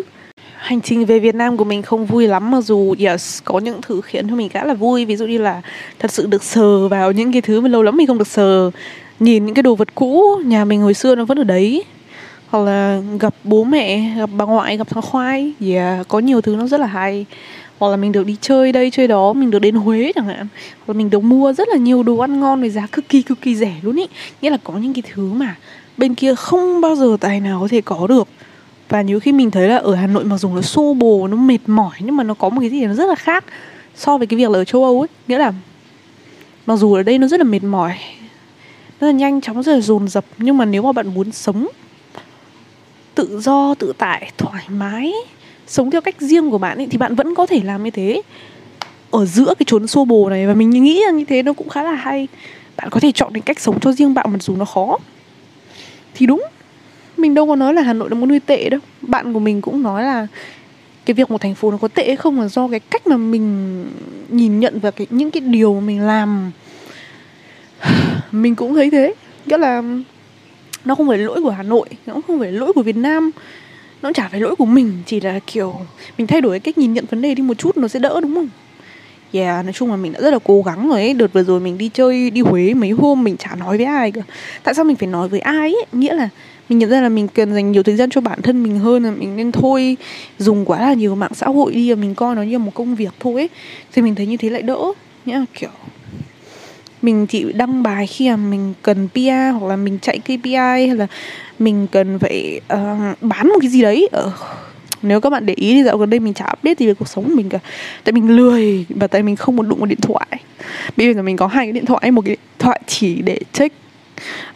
hành 0.67 0.81
trình 0.81 1.05
về 1.05 1.19
Việt 1.19 1.35
Nam 1.35 1.57
của 1.57 1.63
mình 1.63 1.81
không 1.81 2.05
vui 2.05 2.27
lắm, 2.27 2.51
mặc 2.51 2.61
dù, 2.61 2.95
yes, 2.99 3.39
có 3.43 3.59
những 3.59 3.81
thứ 3.81 4.01
khiến 4.01 4.29
cho 4.29 4.35
mình 4.35 4.49
khá 4.49 4.63
là 4.63 4.73
vui. 4.73 5.05
Ví 5.05 5.15
dụ 5.15 5.25
như 5.25 5.37
là 5.37 5.61
thật 5.99 6.11
sự 6.11 6.25
được 6.25 6.43
sờ 6.43 6.87
vào 6.87 7.11
những 7.11 7.31
cái 7.31 7.41
thứ 7.41 7.61
mà 7.61 7.69
lâu 7.69 7.83
lắm 7.83 7.97
mình 7.97 8.07
không 8.07 8.17
được 8.17 8.27
sờ. 8.27 8.71
Nhìn 9.19 9.45
những 9.45 9.55
cái 9.55 9.63
đồ 9.63 9.75
vật 9.75 9.95
cũ, 9.95 10.41
nhà 10.45 10.65
mình 10.65 10.81
hồi 10.81 10.93
xưa 10.93 11.15
nó 11.15 11.25
vẫn 11.25 11.37
ở 11.37 11.43
đấy. 11.43 11.83
Hoặc 12.47 12.59
là 12.59 13.01
gặp 13.19 13.35
bố 13.43 13.63
mẹ, 13.63 14.13
gặp 14.17 14.29
bà 14.37 14.45
ngoại, 14.45 14.77
gặp 14.77 14.87
thằng 14.89 15.01
khoai. 15.01 15.53
Yeah, 15.61 16.07
có 16.07 16.19
nhiều 16.19 16.41
thứ 16.41 16.55
nó 16.55 16.67
rất 16.67 16.79
là 16.79 16.87
hay. 16.87 17.25
Hoặc 17.79 17.89
là 17.89 17.97
mình 17.97 18.11
được 18.11 18.25
đi 18.25 18.35
chơi 18.41 18.71
đây, 18.71 18.91
chơi 18.91 19.07
đó, 19.07 19.33
mình 19.33 19.51
được 19.51 19.59
đến 19.59 19.75
Huế 19.75 20.11
chẳng 20.15 20.25
hạn. 20.25 20.47
Hoặc 20.77 20.93
là 20.93 20.93
mình 20.93 21.09
được 21.09 21.23
mua 21.23 21.53
rất 21.53 21.67
là 21.69 21.77
nhiều 21.77 22.03
đồ 22.03 22.17
ăn 22.17 22.39
ngon 22.39 22.61
với 22.61 22.69
giá 22.69 22.87
cực 22.91 23.09
kỳ 23.09 23.21
cực 23.21 23.41
kỳ 23.41 23.55
rẻ 23.55 23.73
luôn 23.81 23.95
ý. 23.95 24.07
Nghĩa 24.41 24.49
là 24.49 24.57
có 24.63 24.73
những 24.73 24.93
cái 24.93 25.03
thứ 25.13 25.33
mà 25.33 25.55
bên 25.97 26.15
kia 26.15 26.35
không 26.35 26.81
bao 26.81 26.95
giờ 26.95 27.17
tài 27.19 27.39
nào 27.39 27.59
có 27.61 27.67
thể 27.67 27.81
có 27.81 28.07
được 28.07 28.27
và 28.89 29.01
nhiều 29.01 29.19
khi 29.19 29.31
mình 29.31 29.51
thấy 29.51 29.67
là 29.67 29.77
ở 29.77 29.95
Hà 29.95 30.07
Nội 30.07 30.23
mặc 30.23 30.37
dù 30.37 30.55
nó 30.55 30.61
xô 30.61 30.93
bồ, 30.93 31.27
nó 31.27 31.37
mệt 31.37 31.59
mỏi, 31.67 31.95
nhưng 31.99 32.17
mà 32.17 32.23
nó 32.23 32.33
có 32.33 32.49
một 32.49 32.61
cái 32.61 32.69
gì 32.69 32.85
nó 32.85 32.93
rất 32.93 33.05
là 33.05 33.15
khác 33.15 33.45
so 33.95 34.17
với 34.17 34.27
cái 34.27 34.37
việc 34.37 34.49
là 34.49 34.59
ở 34.59 34.65
châu 34.65 34.83
Âu 34.83 35.01
ấy. 35.01 35.07
Nghĩa 35.27 35.37
là 35.37 35.53
mặc 36.65 36.75
dù 36.75 36.93
ở 36.93 37.03
đây 37.03 37.17
nó 37.17 37.27
rất 37.27 37.39
là 37.39 37.43
mệt 37.43 37.63
mỏi, 37.63 37.97
rất 38.99 39.07
là 39.07 39.11
nhanh 39.13 39.41
chóng, 39.41 39.63
rất 39.63 39.73
là 39.73 39.79
dồn 39.79 40.07
dập, 40.07 40.25
nhưng 40.37 40.57
mà 40.57 40.65
nếu 40.65 40.81
mà 40.81 40.91
bạn 40.91 41.07
muốn 41.13 41.31
sống 41.31 41.67
tự 43.15 43.39
do, 43.39 43.73
tự 43.73 43.93
tại, 43.97 44.31
thoải 44.37 44.63
mái, 44.69 45.13
sống 45.67 45.91
theo 45.91 46.01
cách 46.01 46.15
riêng 46.19 46.51
của 46.51 46.57
bạn 46.57 46.77
ấy, 46.77 46.87
thì 46.91 46.97
bạn 46.97 47.15
vẫn 47.15 47.35
có 47.35 47.45
thể 47.45 47.61
làm 47.63 47.83
như 47.83 47.91
thế. 47.91 48.21
Ở 49.11 49.25
giữa 49.25 49.53
cái 49.59 49.65
chốn 49.67 49.87
xô 49.87 50.05
bồ 50.05 50.29
này, 50.29 50.47
và 50.47 50.53
mình 50.53 50.69
nghĩ 50.69 51.03
là 51.05 51.11
như 51.11 51.25
thế 51.25 51.43
nó 51.43 51.53
cũng 51.53 51.69
khá 51.69 51.83
là 51.83 51.91
hay. 51.91 52.27
Bạn 52.77 52.89
có 52.89 52.99
thể 52.99 53.11
chọn 53.11 53.33
cái 53.33 53.41
cách 53.41 53.59
sống 53.59 53.79
cho 53.79 53.91
riêng 53.91 54.13
bạn 54.13 54.25
mặc 54.31 54.43
dù 54.43 54.55
nó 54.55 54.65
khó. 54.65 54.97
Thì 56.13 56.25
đúng 56.25 56.43
mình 57.19 57.33
đâu 57.33 57.47
có 57.47 57.55
nói 57.55 57.73
là 57.73 57.81
hà 57.81 57.93
nội 57.93 58.09
là 58.09 58.15
một 58.15 58.25
nơi 58.25 58.39
tệ 58.39 58.69
đâu. 58.69 58.79
Bạn 59.01 59.33
của 59.33 59.39
mình 59.39 59.61
cũng 59.61 59.83
nói 59.83 60.03
là 60.03 60.27
cái 61.05 61.13
việc 61.13 61.31
một 61.31 61.41
thành 61.41 61.55
phố 61.55 61.71
nó 61.71 61.77
có 61.77 61.87
tệ 61.87 62.07
hay 62.07 62.15
không 62.15 62.41
là 62.41 62.47
do 62.47 62.67
cái 62.67 62.79
cách 62.79 63.07
mà 63.07 63.17
mình 63.17 63.85
nhìn 64.29 64.59
nhận 64.59 64.79
và 64.79 64.91
cái 64.91 65.07
những 65.09 65.31
cái 65.31 65.41
điều 65.41 65.73
mà 65.73 65.79
mình 65.79 66.01
làm. 66.01 66.51
Mình 68.31 68.55
cũng 68.55 68.75
thấy 68.75 68.89
thế. 68.89 69.13
Nghĩa 69.45 69.57
là 69.57 69.83
nó 70.85 70.95
không 70.95 71.07
phải 71.07 71.17
lỗi 71.17 71.41
của 71.41 71.49
hà 71.49 71.63
nội 71.63 71.89
nó 72.05 72.13
cũng 72.13 72.21
không 72.21 72.39
phải 72.39 72.51
lỗi 72.51 72.73
của 72.73 72.81
việt 72.81 72.97
nam. 72.97 73.31
Nó 74.01 74.13
chả 74.13 74.27
phải 74.27 74.39
lỗi 74.39 74.55
của 74.55 74.65
mình 74.65 74.93
chỉ 75.05 75.19
là 75.19 75.39
kiểu 75.47 75.75
mình 76.17 76.27
thay 76.27 76.41
đổi 76.41 76.51
cái 76.51 76.59
cách 76.59 76.77
nhìn 76.77 76.93
nhận 76.93 77.05
vấn 77.09 77.21
đề 77.21 77.35
đi 77.35 77.43
một 77.43 77.57
chút 77.57 77.77
nó 77.77 77.87
sẽ 77.87 77.99
đỡ 77.99 78.19
đúng 78.21 78.35
không? 78.35 78.49
Yeah, 79.31 79.65
nói 79.65 79.73
chung 79.73 79.89
là 79.89 79.95
mình 79.95 80.13
đã 80.13 80.19
rất 80.21 80.31
là 80.31 80.39
cố 80.43 80.61
gắng 80.61 80.89
rồi 80.89 80.99
ấy. 80.99 81.13
Đợt 81.13 81.33
vừa 81.33 81.43
rồi 81.43 81.59
mình 81.59 81.77
đi 81.77 81.89
chơi, 81.93 82.29
đi 82.29 82.41
Huế 82.41 82.73
mấy 82.73 82.89
hôm 82.89 83.23
mình 83.23 83.37
chả 83.37 83.55
nói 83.55 83.77
với 83.77 83.85
ai 83.85 84.11
cả. 84.11 84.21
Tại 84.63 84.73
sao 84.73 84.85
mình 84.85 84.95
phải 84.95 85.07
nói 85.07 85.29
với 85.29 85.39
ai 85.39 85.73
ấy? 85.73 85.85
Nghĩa 85.91 86.13
là 86.13 86.29
mình 86.69 86.79
nhận 86.79 86.89
ra 86.89 87.01
là 87.01 87.09
mình 87.09 87.27
cần 87.27 87.53
dành 87.53 87.71
nhiều 87.71 87.83
thời 87.83 87.95
gian 87.95 88.09
cho 88.09 88.21
bản 88.21 88.41
thân 88.41 88.63
mình 88.63 88.79
hơn 88.79 89.03
là 89.03 89.11
mình 89.11 89.35
nên 89.35 89.51
thôi 89.51 89.97
dùng 90.39 90.65
quá 90.65 90.81
là 90.81 90.93
nhiều 90.93 91.15
mạng 91.15 91.33
xã 91.33 91.47
hội 91.47 91.73
đi 91.73 91.89
và 91.89 91.95
mình 91.95 92.15
coi 92.15 92.35
nó 92.35 92.41
như 92.41 92.59
một 92.59 92.71
công 92.73 92.95
việc 92.95 93.13
thôi 93.19 93.33
ấy. 93.33 93.49
Thì 93.93 94.01
mình 94.01 94.15
thấy 94.15 94.25
như 94.25 94.37
thế 94.37 94.49
lại 94.49 94.61
đỡ 94.61 94.77
nhá 95.25 95.45
kiểu. 95.53 95.69
Mình 97.01 97.27
chỉ 97.27 97.45
đăng 97.53 97.83
bài 97.83 98.07
khi 98.07 98.29
mà 98.29 98.35
mình 98.35 98.73
cần 98.81 99.07
PR 99.13 99.59
hoặc 99.59 99.67
là 99.69 99.75
mình 99.75 99.99
chạy 100.01 100.19
KPI 100.19 100.55
hay 100.55 100.95
là 100.95 101.07
mình 101.59 101.87
cần 101.91 102.19
phải 102.19 102.61
uh, 102.73 103.21
bán 103.21 103.47
một 103.47 103.57
cái 103.61 103.69
gì 103.69 103.81
đấy. 103.81 104.09
Ở 104.11 104.31
nếu 105.01 105.21
các 105.21 105.29
bạn 105.29 105.45
để 105.45 105.53
ý 105.53 105.73
thì 105.73 105.83
dạo 105.83 105.97
gần 105.97 106.09
đây 106.09 106.19
mình 106.19 106.33
chả 106.33 106.45
update 106.45 106.75
gì 106.79 106.87
về 106.87 106.93
cuộc 106.93 107.07
sống 107.07 107.23
của 107.23 107.35
mình 107.35 107.49
cả. 107.49 107.59
Tại 108.03 108.13
mình 108.13 108.29
lười 108.29 108.85
và 108.89 109.07
tại 109.07 109.23
mình 109.23 109.35
không 109.35 109.55
muốn 109.55 109.69
đụng 109.69 109.79
vào 109.79 109.85
điện 109.85 110.01
thoại. 110.01 110.27
Bây 110.97 111.13
giờ 111.13 111.21
mình 111.21 111.37
có 111.37 111.47
hai 111.47 111.65
cái 111.65 111.71
điện 111.71 111.85
thoại 111.85 112.11
một 112.11 112.21
cái 112.21 112.29
điện 112.29 112.39
thoại 112.59 112.81
chỉ 112.87 113.15
để 113.15 113.39
check 113.53 113.75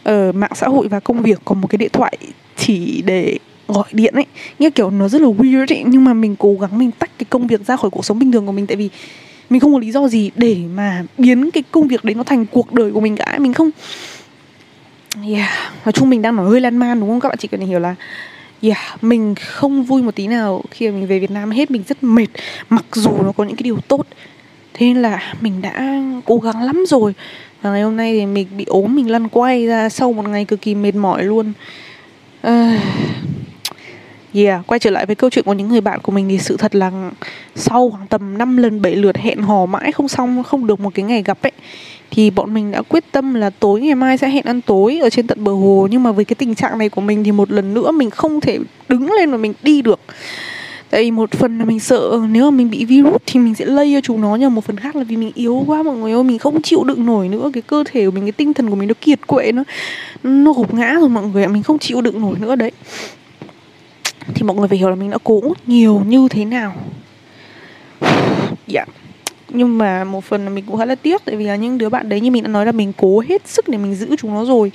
uh, 0.08 0.34
mạng 0.34 0.54
xã 0.54 0.66
hội 0.68 0.88
và 0.88 1.00
công 1.00 1.22
việc 1.22 1.40
còn 1.44 1.60
một 1.60 1.68
cái 1.68 1.78
điện 1.78 1.90
thoại 1.92 2.16
chỉ 2.56 3.02
để 3.06 3.38
gọi 3.68 3.88
điện 3.92 4.14
ấy. 4.14 4.26
Nghe 4.58 4.70
kiểu 4.70 4.90
nó 4.90 5.08
rất 5.08 5.20
là 5.20 5.28
weird 5.28 5.74
ấy 5.74 5.84
nhưng 5.86 6.04
mà 6.04 6.14
mình 6.14 6.36
cố 6.38 6.54
gắng 6.60 6.78
mình 6.78 6.90
tách 6.90 7.10
cái 7.18 7.26
công 7.30 7.46
việc 7.46 7.66
ra 7.66 7.76
khỏi 7.76 7.90
cuộc 7.90 8.04
sống 8.04 8.18
bình 8.18 8.32
thường 8.32 8.46
của 8.46 8.52
mình 8.52 8.66
tại 8.66 8.76
vì 8.76 8.88
mình 9.50 9.60
không 9.60 9.72
có 9.72 9.78
lý 9.78 9.92
do 9.92 10.08
gì 10.08 10.30
để 10.36 10.56
mà 10.74 11.04
biến 11.18 11.50
cái 11.50 11.62
công 11.70 11.88
việc 11.88 12.04
đấy 12.04 12.14
nó 12.14 12.22
thành 12.22 12.46
cuộc 12.46 12.72
đời 12.72 12.92
của 12.92 13.00
mình 13.00 13.16
cả 13.16 13.38
mình 13.38 13.52
không 13.54 13.70
yeah 15.28 15.50
nói 15.84 15.92
chung 15.92 16.10
mình 16.10 16.22
đang 16.22 16.36
nói 16.36 16.50
hơi 16.50 16.60
lan 16.60 16.76
man 16.76 17.00
đúng 17.00 17.08
không 17.08 17.20
các 17.20 17.28
bạn? 17.28 17.38
Chỉ 17.38 17.48
cần 17.48 17.60
hiểu 17.60 17.78
là 17.78 17.94
yeah 18.62 19.04
mình 19.04 19.34
không 19.34 19.84
vui 19.84 20.02
một 20.02 20.14
tí 20.14 20.26
nào 20.26 20.64
khi 20.70 20.90
mà 20.90 20.96
mình 20.96 21.06
về 21.06 21.18
Việt 21.18 21.30
Nam 21.30 21.50
hết 21.50 21.70
mình 21.70 21.82
rất 21.88 22.02
mệt. 22.02 22.28
Mặc 22.68 22.84
dù 22.92 23.10
nó 23.22 23.32
có 23.32 23.44
những 23.44 23.56
cái 23.56 23.62
điều 23.62 23.78
tốt 23.88 24.06
thế 24.74 24.86
nên 24.86 25.02
là 25.02 25.34
mình 25.40 25.62
đã 25.62 26.02
cố 26.24 26.36
gắng 26.36 26.62
lắm 26.62 26.84
rồi 26.88 27.14
và 27.62 27.70
ngày 27.70 27.82
hôm 27.82 27.96
nay 27.96 28.12
thì 28.12 28.26
mình 28.26 28.46
bị 28.56 28.64
ốm 28.64 28.96
mình 28.96 29.10
lăn 29.10 29.28
quay 29.28 29.66
ra 29.66 29.88
sau 29.88 30.12
một 30.12 30.28
ngày 30.28 30.44
cực 30.44 30.60
kỳ 30.60 30.74
mệt 30.74 30.94
mỏi 30.94 31.24
luôn. 31.24 31.52
Uh, 32.46 32.52
Yeah, 34.34 34.66
quay 34.66 34.78
trở 34.78 34.90
lại 34.90 35.06
với 35.06 35.16
câu 35.16 35.30
chuyện 35.30 35.44
của 35.44 35.52
những 35.52 35.68
người 35.68 35.80
bạn 35.80 36.00
của 36.00 36.12
mình 36.12 36.28
thì 36.28 36.38
sự 36.38 36.56
thật 36.56 36.74
là 36.74 36.90
sau 37.54 37.90
khoảng 37.90 38.06
tầm 38.06 38.38
5 38.38 38.56
lần 38.56 38.82
7 38.82 38.96
lượt 38.96 39.16
hẹn 39.16 39.42
hò 39.42 39.66
mãi 39.66 39.92
không 39.92 40.08
xong, 40.08 40.42
không 40.42 40.66
được 40.66 40.80
một 40.80 40.94
cái 40.94 41.04
ngày 41.04 41.22
gặp 41.22 41.38
ấy 41.42 41.52
thì 42.10 42.30
bọn 42.30 42.54
mình 42.54 42.70
đã 42.70 42.82
quyết 42.82 43.04
tâm 43.12 43.34
là 43.34 43.50
tối 43.50 43.80
ngày 43.80 43.94
mai 43.94 44.18
sẽ 44.18 44.28
hẹn 44.28 44.44
ăn 44.44 44.60
tối 44.60 44.98
ở 45.02 45.10
trên 45.10 45.26
tận 45.26 45.44
bờ 45.44 45.52
hồ. 45.52 45.88
Nhưng 45.90 46.02
mà 46.02 46.12
với 46.12 46.24
cái 46.24 46.34
tình 46.34 46.54
trạng 46.54 46.78
này 46.78 46.88
của 46.88 47.00
mình 47.00 47.24
thì 47.24 47.32
một 47.32 47.50
lần 47.50 47.74
nữa 47.74 47.92
mình 47.92 48.10
không 48.10 48.40
thể 48.40 48.58
đứng 48.88 49.12
lên 49.12 49.30
mà 49.30 49.36
mình 49.36 49.54
đi 49.62 49.82
được 49.82 50.00
tại 50.92 51.02
vì 51.02 51.10
một 51.10 51.30
phần 51.30 51.58
là 51.58 51.64
mình 51.64 51.80
sợ, 51.80 52.20
nếu 52.30 52.50
mà 52.50 52.56
mình 52.56 52.70
bị 52.70 52.84
virus 52.84 53.22
thì 53.26 53.40
mình 53.40 53.54
sẽ 53.54 53.64
lây 53.64 53.92
cho 53.94 54.00
chúng 54.00 54.20
nó 54.20 54.36
nhưng 54.36 54.54
một 54.54 54.64
phần 54.64 54.76
khác 54.76 54.96
là 54.96 55.04
vì 55.04 55.16
mình 55.16 55.30
yếu 55.34 55.64
quá, 55.66 55.82
mọi 55.82 55.96
người 55.96 56.12
ơi, 56.12 56.24
mình 56.24 56.38
không 56.38 56.62
chịu 56.62 56.84
đựng 56.84 57.06
nổi 57.06 57.28
nữa, 57.28 57.50
cái 57.52 57.62
cơ 57.62 57.84
thể 57.86 58.04
của 58.04 58.10
mình, 58.10 58.24
cái 58.24 58.32
tinh 58.32 58.54
thần 58.54 58.70
của 58.70 58.76
mình 58.76 58.88
nó 58.88 58.94
kiệt 59.00 59.26
quệ, 59.26 59.52
nó 59.52 59.64
nó 60.22 60.52
gục 60.52 60.74
ngã 60.74 60.96
rồi 61.00 61.08
mọi 61.08 61.24
người 61.26 61.42
ạ, 61.44 61.48
mình 61.48 61.62
không 61.62 61.78
chịu 61.78 62.00
đựng 62.00 62.20
nổi 62.20 62.36
nữa, 62.40 62.56
đấy. 62.56 62.70
Thì 64.34 64.42
mọi 64.42 64.56
người 64.56 64.68
phải 64.68 64.78
hiểu 64.78 64.88
là 64.88 64.94
mình 64.94 65.10
đã 65.10 65.18
cố 65.24 65.42
nhiều 65.66 66.02
như 66.06 66.28
thế 66.30 66.44
nào. 66.44 66.74
Dạ. 68.66 68.80
Yeah. 68.80 68.88
nhưng 69.48 69.78
mà 69.78 70.04
một 70.04 70.24
phần 70.24 70.44
là 70.44 70.50
mình 70.50 70.64
cũng 70.66 70.78
khá 70.78 70.84
là 70.84 70.94
tiếc, 70.94 71.24
tại 71.24 71.36
vì 71.36 71.44
là 71.44 71.56
những 71.56 71.78
đứa 71.78 71.88
bạn 71.88 72.08
đấy 72.08 72.20
như 72.20 72.30
mình 72.30 72.42
đã 72.42 72.48
nói 72.48 72.66
là 72.66 72.72
mình 72.72 72.92
cố 72.96 73.20
hết 73.20 73.48
sức 73.48 73.68
để 73.68 73.78
mình 73.78 73.94
giữ 73.94 74.16
chúng 74.18 74.34
nó 74.34 74.44
rồi 74.44 74.72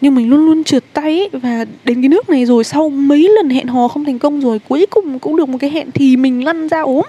nhưng 0.00 0.14
mình 0.14 0.30
luôn 0.30 0.46
luôn 0.46 0.64
trượt 0.64 0.84
tay 0.92 1.04
ấy, 1.04 1.28
và 1.32 1.64
đến 1.84 2.02
cái 2.02 2.08
nước 2.08 2.30
này 2.30 2.46
rồi 2.46 2.64
sau 2.64 2.88
mấy 2.88 3.28
lần 3.36 3.50
hẹn 3.50 3.66
hò 3.66 3.88
không 3.88 4.04
thành 4.04 4.18
công 4.18 4.40
rồi 4.40 4.58
cuối 4.68 4.86
cùng 4.90 5.18
cũng 5.18 5.36
được 5.36 5.48
một 5.48 5.58
cái 5.60 5.70
hẹn 5.70 5.90
thì 5.90 6.16
mình 6.16 6.44
lăn 6.44 6.68
ra 6.68 6.80
ốm. 6.80 7.04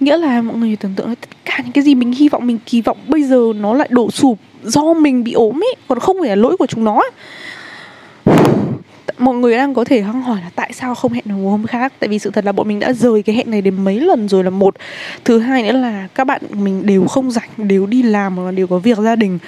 Nghĩa 0.00 0.16
là 0.16 0.42
mọi 0.42 0.56
người 0.56 0.76
tưởng 0.76 0.94
tượng 0.96 1.08
là 1.08 1.14
tất 1.14 1.28
cả 1.44 1.60
những 1.64 1.72
cái 1.72 1.84
gì 1.84 1.94
mình 1.94 2.12
hy 2.12 2.28
vọng 2.28 2.46
mình 2.46 2.58
kỳ 2.66 2.80
vọng 2.80 2.96
bây 3.08 3.22
giờ 3.22 3.52
nó 3.60 3.74
lại 3.74 3.88
đổ 3.90 4.10
sụp 4.10 4.38
do 4.62 4.94
mình 4.94 5.24
bị 5.24 5.32
ốm 5.32 5.62
ấy 5.64 5.74
còn 5.88 5.98
không 5.98 6.16
phải 6.20 6.28
là 6.28 6.34
lỗi 6.34 6.56
của 6.56 6.66
chúng 6.66 6.84
nó. 6.84 7.02
Mọi 9.18 9.34
người 9.34 9.56
đang 9.56 9.74
có 9.74 9.84
thể 9.84 10.00
hăng 10.00 10.22
hỏi 10.22 10.38
là 10.40 10.50
tại 10.54 10.70
sao 10.74 10.94
không 10.94 11.12
hẹn 11.12 11.24
được 11.26 11.34
một 11.34 11.50
hôm 11.50 11.66
khác? 11.66 11.92
Tại 11.98 12.08
vì 12.08 12.18
sự 12.18 12.30
thật 12.30 12.44
là 12.44 12.52
bọn 12.52 12.68
mình 12.68 12.80
đã 12.80 12.92
rời 12.92 13.22
cái 13.22 13.36
hẹn 13.36 13.50
này 13.50 13.62
đến 13.62 13.84
mấy 13.84 14.00
lần 14.00 14.28
rồi 14.28 14.44
là 14.44 14.50
một. 14.50 14.74
Thứ 15.24 15.38
hai 15.38 15.62
nữa 15.62 15.72
là 15.72 16.08
các 16.14 16.24
bạn 16.24 16.42
mình 16.52 16.86
đều 16.86 17.06
không 17.06 17.30
rảnh 17.30 17.48
đều 17.56 17.86
đi 17.86 18.02
làm 18.02 18.36
hoặc 18.36 18.44
là 18.44 18.50
đều 18.50 18.66
có 18.66 18.78
việc 18.78 18.98
gia 18.98 19.16
đình. 19.16 19.38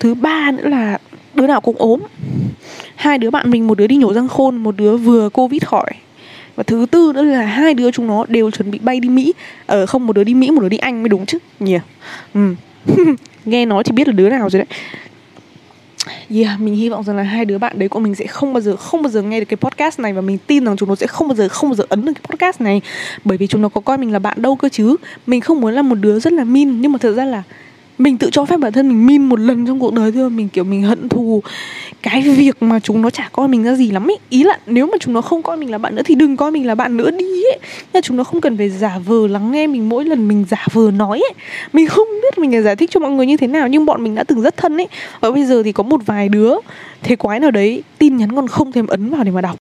Thứ 0.00 0.14
ba 0.14 0.50
nữa 0.50 0.68
là 0.68 0.98
đứa 1.36 1.46
nào 1.46 1.60
cũng 1.60 1.76
ốm 1.78 2.00
hai 2.96 3.18
đứa 3.18 3.30
bạn 3.30 3.50
mình 3.50 3.66
một 3.66 3.78
đứa 3.78 3.86
đi 3.86 3.96
nhổ 3.96 4.12
răng 4.12 4.28
khôn 4.28 4.56
một 4.56 4.76
đứa 4.76 4.96
vừa 4.96 5.28
covid 5.28 5.62
khỏi 5.64 5.90
và 6.56 6.62
thứ 6.62 6.86
tư 6.90 7.12
nữa 7.14 7.22
là 7.22 7.42
hai 7.42 7.74
đứa 7.74 7.90
chúng 7.90 8.06
nó 8.06 8.24
đều 8.28 8.50
chuẩn 8.50 8.70
bị 8.70 8.78
bay 8.78 9.00
đi 9.00 9.08
mỹ 9.08 9.32
ở 9.66 9.80
ờ, 9.80 9.86
không 9.86 10.06
một 10.06 10.12
đứa 10.12 10.24
đi 10.24 10.34
mỹ 10.34 10.50
một 10.50 10.60
đứa 10.60 10.68
đi 10.68 10.76
anh 10.76 11.02
mới 11.02 11.08
đúng 11.08 11.26
chứ 11.26 11.38
nhỉ 11.60 11.72
yeah. 11.72 11.84
ừ. 12.34 12.54
nghe 13.44 13.66
nói 13.66 13.84
thì 13.84 13.92
biết 13.92 14.08
là 14.08 14.12
đứa 14.12 14.28
nào 14.28 14.50
rồi 14.50 14.58
đấy 14.58 14.78
Yeah, 16.30 16.60
mình 16.60 16.74
hy 16.74 16.88
vọng 16.88 17.04
rằng 17.04 17.16
là 17.16 17.22
hai 17.22 17.44
đứa 17.44 17.58
bạn 17.58 17.78
đấy 17.78 17.88
của 17.88 18.00
mình 18.00 18.14
sẽ 18.14 18.26
không 18.26 18.52
bao 18.52 18.60
giờ 18.60 18.76
không 18.76 19.02
bao 19.02 19.10
giờ 19.10 19.22
nghe 19.22 19.40
được 19.40 19.46
cái 19.48 19.56
podcast 19.56 20.00
này 20.00 20.12
và 20.12 20.20
mình 20.20 20.38
tin 20.46 20.64
rằng 20.64 20.76
chúng 20.76 20.88
nó 20.88 20.94
sẽ 20.94 21.06
không 21.06 21.28
bao 21.28 21.34
giờ 21.34 21.48
không 21.48 21.70
bao 21.70 21.74
giờ 21.74 21.84
ấn 21.88 22.04
được 22.04 22.12
cái 22.14 22.22
podcast 22.30 22.60
này 22.60 22.80
bởi 23.24 23.38
vì 23.38 23.46
chúng 23.46 23.62
nó 23.62 23.68
có 23.68 23.80
coi 23.80 23.98
mình 23.98 24.12
là 24.12 24.18
bạn 24.18 24.42
đâu 24.42 24.56
cơ 24.56 24.68
chứ. 24.68 24.96
Mình 25.26 25.40
không 25.40 25.60
muốn 25.60 25.74
là 25.74 25.82
một 25.82 25.94
đứa 25.94 26.18
rất 26.18 26.32
là 26.32 26.44
min 26.44 26.80
nhưng 26.80 26.92
mà 26.92 26.98
thật 26.98 27.12
ra 27.12 27.24
là 27.24 27.42
mình 27.98 28.18
tự 28.18 28.30
cho 28.32 28.44
phép 28.44 28.56
bản 28.56 28.72
thân 28.72 28.88
mình 28.88 29.06
min 29.06 29.22
một 29.22 29.40
lần 29.40 29.66
trong 29.66 29.80
cuộc 29.80 29.92
đời 29.94 30.12
thôi. 30.12 30.30
Mình, 30.30 30.48
kiểu, 30.48 30.64
mình 30.64 30.82
hận 30.82 31.08
thù 31.08 31.42
cái 32.02 32.22
việc 32.22 32.62
mà 32.62 32.80
chúng 32.80 33.02
nó 33.02 33.10
chả 33.10 33.28
coi 33.32 33.48
mình 33.48 33.64
ra 33.64 33.74
gì 33.74 33.90
lắm 33.90 34.06
ý 34.06 34.16
ý 34.28 34.44
là 34.44 34.58
nếu 34.66 34.86
mà 34.86 34.98
chúng 35.00 35.14
nó 35.14 35.20
không 35.20 35.42
coi 35.42 35.56
mình 35.56 35.70
là 35.70 35.78
bạn 35.78 35.94
nữa 35.94 36.02
thì 36.04 36.14
đừng 36.14 36.36
coi 36.36 36.50
mình 36.50 36.66
là 36.66 36.74
bạn 36.74 36.96
nữa 36.96 37.10
đi 37.10 37.24
ấy. 37.24 37.58
Nhưng 37.92 38.02
chúng 38.02 38.16
nó 38.16 38.24
không 38.24 38.40
cần 38.40 38.56
phải 38.56 38.70
giả 38.70 38.98
vờ 39.06 39.26
lắng 39.28 39.52
nghe 39.52 39.66
mình 39.66 39.88
mỗi 39.88 40.04
lần 40.04 40.28
mình 40.28 40.44
giả 40.50 40.66
vờ 40.72 40.90
nói 40.90 41.18
ấy. 41.18 41.34
Mình 41.72 41.86
không 41.86 42.08
biết 42.22 42.38
mình 42.38 42.50
phải 42.50 42.62
giải 42.62 42.76
thích 42.76 42.90
cho 42.92 43.00
mọi 43.00 43.10
người 43.10 43.26
như 43.26 43.36
thế 43.36 43.46
nào, 43.46 43.68
nhưng 43.68 43.86
bọn 43.86 44.04
mình 44.04 44.14
đã 44.14 44.24
từng 44.24 44.42
rất 44.42 44.56
thân 44.56 44.76
ấy. 44.76 44.88
Và 45.20 45.30
bây 45.30 45.44
giờ 45.44 45.62
thì 45.62 45.72
có 45.72 45.82
một 45.82 46.00
vài 46.06 46.28
đứa, 46.28 46.54
thế 47.02 47.16
quái 47.16 47.40
nào 47.40 47.50
đấy, 47.50 47.82
tin 47.98 48.16
nhắn 48.16 48.32
còn 48.34 48.48
không 48.48 48.72
thèm 48.72 48.86
ấn 48.86 49.10
vào 49.10 49.24
để 49.24 49.30
mà 49.30 49.40
đọc. 49.40 49.54